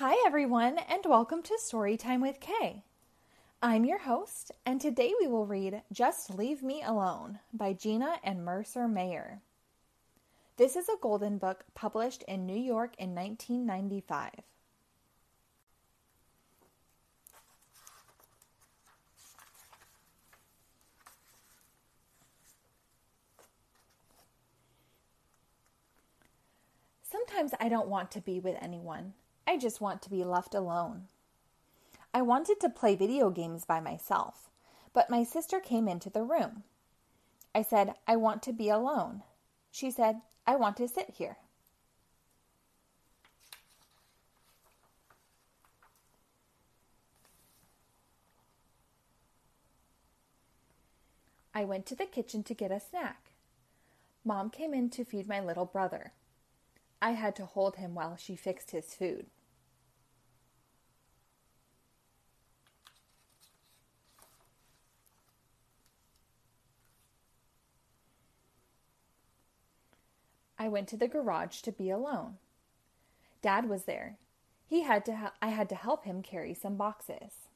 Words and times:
Hi, 0.00 0.14
everyone, 0.24 0.78
and 0.78 1.04
welcome 1.06 1.42
to 1.42 1.58
Storytime 1.60 2.22
with 2.22 2.38
K. 2.38 2.84
I'm 3.60 3.84
your 3.84 3.98
host, 3.98 4.52
and 4.64 4.80
today 4.80 5.12
we 5.20 5.26
will 5.26 5.44
read 5.44 5.82
Just 5.90 6.32
Leave 6.32 6.62
Me 6.62 6.84
Alone 6.84 7.40
by 7.52 7.72
Gina 7.72 8.20
and 8.22 8.44
Mercer 8.44 8.86
Mayer. 8.86 9.40
This 10.56 10.76
is 10.76 10.88
a 10.88 10.94
Golden 11.00 11.36
Book 11.36 11.64
published 11.74 12.22
in 12.28 12.46
New 12.46 12.54
York 12.56 12.94
in 12.96 13.12
1995. 13.12 14.30
Sometimes 27.02 27.52
I 27.58 27.68
don't 27.68 27.88
want 27.88 28.12
to 28.12 28.20
be 28.20 28.38
with 28.38 28.56
anyone. 28.60 29.14
I 29.48 29.56
just 29.56 29.80
want 29.80 30.02
to 30.02 30.10
be 30.10 30.24
left 30.24 30.54
alone. 30.54 31.04
I 32.12 32.20
wanted 32.20 32.60
to 32.60 32.68
play 32.68 32.94
video 32.94 33.30
games 33.30 33.64
by 33.64 33.80
myself, 33.80 34.50
but 34.92 35.08
my 35.08 35.24
sister 35.24 35.58
came 35.58 35.88
into 35.88 36.10
the 36.10 36.22
room. 36.22 36.64
I 37.54 37.62
said, 37.62 37.94
I 38.06 38.16
want 38.16 38.42
to 38.42 38.52
be 38.52 38.68
alone. 38.68 39.22
She 39.72 39.90
said, 39.90 40.20
I 40.46 40.56
want 40.56 40.76
to 40.76 40.86
sit 40.86 41.14
here. 41.16 41.38
I 51.54 51.64
went 51.64 51.86
to 51.86 51.94
the 51.94 52.04
kitchen 52.04 52.42
to 52.42 52.52
get 52.52 52.70
a 52.70 52.80
snack. 52.80 53.30
Mom 54.26 54.50
came 54.50 54.74
in 54.74 54.90
to 54.90 55.06
feed 55.06 55.26
my 55.26 55.40
little 55.40 55.64
brother. 55.64 56.12
I 57.00 57.12
had 57.12 57.34
to 57.36 57.46
hold 57.46 57.76
him 57.76 57.94
while 57.94 58.16
she 58.16 58.36
fixed 58.36 58.72
his 58.72 58.94
food. 58.94 59.24
I 70.58 70.68
went 70.68 70.88
to 70.88 70.96
the 70.96 71.08
garage 71.08 71.60
to 71.62 71.72
be 71.72 71.88
alone. 71.88 72.34
Dad 73.42 73.68
was 73.68 73.84
there. 73.84 74.16
He 74.66 74.82
had 74.82 75.04
to 75.06 75.32
I 75.40 75.48
had 75.48 75.68
to 75.68 75.74
help 75.74 76.04
him 76.04 76.22
carry 76.22 76.52
some 76.52 76.76
boxes. 76.76 77.48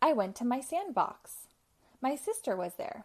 I 0.00 0.12
went 0.12 0.36
to 0.36 0.44
my 0.44 0.60
sandbox. 0.60 1.48
My 2.00 2.16
sister 2.16 2.56
was 2.56 2.74
there. 2.74 3.04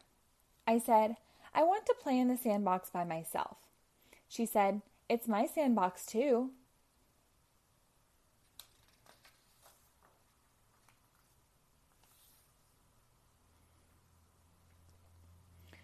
I 0.66 0.80
said, 0.80 1.18
I 1.54 1.64
want 1.64 1.86
to 1.88 1.96
play 2.00 2.18
in 2.20 2.28
the 2.28 2.38
sandbox 2.38 2.90
by 2.90 3.04
myself. 3.04 3.58
She 4.28 4.46
said, 4.46 4.82
It's 5.10 5.28
my 5.28 5.46
sandbox 5.46 6.06
too. 6.06 6.52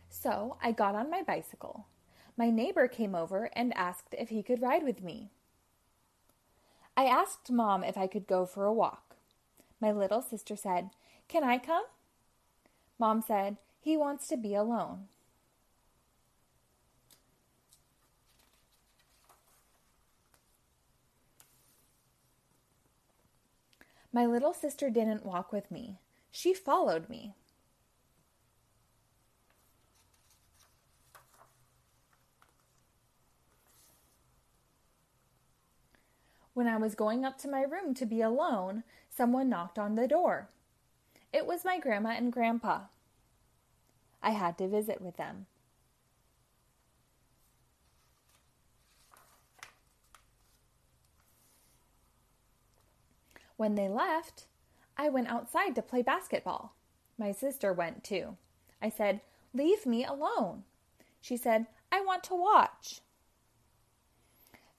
So 0.09 0.57
I 0.61 0.71
got 0.71 0.95
on 0.95 1.09
my 1.09 1.21
bicycle 1.21 1.85
my 2.37 2.49
neighbor 2.49 2.87
came 2.87 3.15
over 3.15 3.49
and 3.53 3.75
asked 3.75 4.15
if 4.17 4.29
he 4.29 4.43
could 4.43 4.61
ride 4.61 4.83
with 4.83 5.03
me. 5.03 5.29
I 6.95 7.05
asked 7.05 7.51
Mom 7.51 7.83
if 7.83 7.97
I 7.97 8.07
could 8.07 8.27
go 8.27 8.45
for 8.45 8.65
a 8.65 8.73
walk. 8.73 9.15
My 9.79 9.91
little 9.91 10.21
sister 10.21 10.55
said, 10.55 10.91
Can 11.27 11.43
I 11.43 11.57
come? 11.57 11.83
Mom 12.99 13.21
said, 13.21 13.57
He 13.79 13.97
wants 13.97 14.27
to 14.27 14.37
be 14.37 14.55
alone. 14.55 15.07
My 24.11 24.27
little 24.27 24.53
sister 24.53 24.91
didn't 24.91 25.25
walk 25.25 25.51
with 25.51 25.71
me. 25.71 25.97
She 26.31 26.53
followed 26.53 27.09
me. 27.09 27.33
When 36.53 36.67
I 36.67 36.77
was 36.77 36.93
going 36.93 37.25
up 37.25 37.37
to 37.39 37.47
my 37.47 37.63
room 37.63 37.93
to 37.95 38.05
be 38.05 38.21
alone, 38.21 38.83
someone 39.09 39.49
knocked 39.49 39.79
on 39.79 39.95
the 39.95 40.07
door. 40.07 40.49
It 41.31 41.47
was 41.47 41.65
my 41.65 41.79
grandma 41.79 42.09
and 42.09 42.31
grandpa. 42.31 42.81
I 44.21 44.31
had 44.31 44.57
to 44.59 44.67
visit 44.67 45.01
with 45.01 45.17
them. 45.17 45.47
When 53.57 53.75
they 53.75 53.89
left, 53.89 54.45
I 54.97 55.09
went 55.09 55.29
outside 55.29 55.75
to 55.75 55.81
play 55.81 56.01
basketball. 56.01 56.75
My 57.17 57.31
sister 57.31 57.73
went 57.73 58.03
too. 58.03 58.37
I 58.81 58.89
said, 58.89 59.21
Leave 59.53 59.85
me 59.85 60.03
alone. 60.03 60.63
She 61.21 61.37
said, 61.37 61.67
I 61.91 62.01
want 62.01 62.23
to 62.25 62.35
watch 62.35 63.01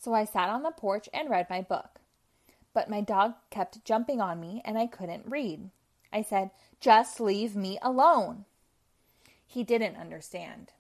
so 0.05 0.13
I 0.13 0.27
sat 0.27 0.51
on 0.51 0.63
the 0.63 0.71
porch 0.71 1.09
and 1.15 1.31
read 1.31 1.49
my 1.49 1.63
book. 1.63 1.99
But 2.75 2.91
my 2.91 3.01
dog 3.01 3.35
kept 3.49 3.85
jumping 3.87 4.21
on 4.21 4.39
me 4.39 4.61
and 4.65 4.77
I 4.77 4.87
couldn't 4.87 5.25
read. 5.27 5.71
I 6.13 6.21
said, 6.21 6.51
Just 6.79 7.21
leave 7.21 7.57
me 7.57 7.79
alone. 7.81 8.45
He 9.47 9.65
didn't 9.65 9.97
understand. 9.97 10.73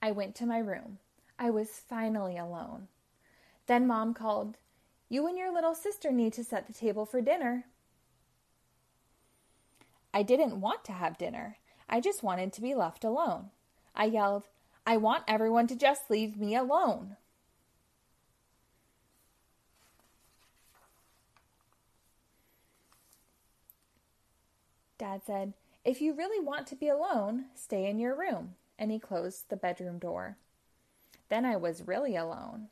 I 0.00 0.12
went 0.12 0.34
to 0.36 0.46
my 0.46 0.58
room. 0.58 0.98
I 1.38 1.50
was 1.50 1.70
finally 1.70 2.38
alone. 2.38 2.86
Then 3.66 3.86
mom 3.86 4.14
called, 4.14 4.58
You 5.08 5.26
and 5.26 5.36
your 5.36 5.52
little 5.52 5.74
sister 5.74 6.12
need 6.12 6.34
to 6.34 6.44
set 6.44 6.66
the 6.68 6.72
table 6.72 7.04
for 7.04 7.20
dinner. 7.20 7.64
I 10.14 10.22
didn't 10.22 10.60
want 10.60 10.84
to 10.84 10.92
have 10.92 11.18
dinner. 11.18 11.56
I 11.92 12.00
just 12.00 12.22
wanted 12.22 12.52
to 12.52 12.60
be 12.60 12.72
left 12.72 13.02
alone. 13.02 13.50
I 13.96 14.04
yelled, 14.04 14.44
I 14.86 14.96
want 14.96 15.24
everyone 15.26 15.66
to 15.66 15.76
just 15.76 16.08
leave 16.08 16.36
me 16.36 16.54
alone. 16.54 17.16
Dad 24.98 25.22
said, 25.26 25.54
If 25.84 26.00
you 26.00 26.14
really 26.14 26.44
want 26.44 26.68
to 26.68 26.76
be 26.76 26.88
alone, 26.88 27.46
stay 27.56 27.90
in 27.90 27.98
your 27.98 28.14
room. 28.14 28.54
And 28.78 28.92
he 28.92 29.00
closed 29.00 29.48
the 29.48 29.56
bedroom 29.56 29.98
door. 29.98 30.36
Then 31.28 31.44
I 31.44 31.56
was 31.56 31.88
really 31.88 32.14
alone. 32.14 32.68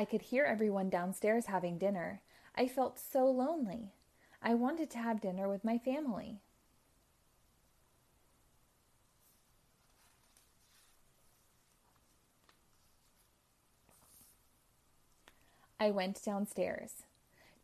I 0.00 0.06
could 0.06 0.22
hear 0.22 0.46
everyone 0.46 0.88
downstairs 0.88 1.44
having 1.44 1.76
dinner. 1.76 2.22
I 2.56 2.68
felt 2.68 2.98
so 2.98 3.26
lonely. 3.26 3.92
I 4.40 4.54
wanted 4.54 4.88
to 4.92 4.98
have 4.98 5.20
dinner 5.20 5.46
with 5.46 5.62
my 5.62 5.76
family. 5.76 6.40
I 15.78 15.90
went 15.90 16.24
downstairs. 16.24 17.02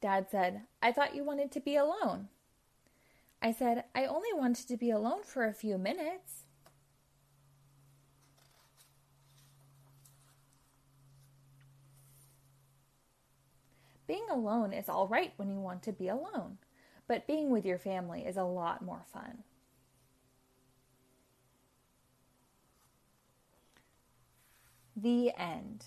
Dad 0.03 0.26
said, 0.30 0.60
I 0.82 0.92
thought 0.92 1.14
you 1.14 1.24
wanted 1.24 1.50
to 1.53 1.60
be 1.60 1.76
alone. 1.76 2.28
I 3.41 3.50
said, 3.50 3.84
I 3.94 4.04
only 4.04 4.34
wanted 4.34 4.68
to 4.68 4.76
be 4.76 4.91
alone 4.91 5.22
for 5.24 5.47
a 5.47 5.54
few 5.54 5.78
minutes. 5.78 6.42
Being 14.06 14.27
alone 14.31 14.72
is 14.72 14.89
all 14.89 15.09
right 15.09 15.33
when 15.36 15.51
you 15.51 15.59
want 15.59 15.83
to 15.84 15.92
be 15.92 16.09
alone, 16.09 16.59
but 17.09 17.27
being 17.27 17.51
with 17.51 17.66
your 17.66 17.78
family 17.78 18.25
is 18.25 18.36
a 18.36 18.45
lot 18.45 18.83
more 18.83 19.03
fun. 19.13 19.42
The 24.97 25.33
end. 25.36 25.86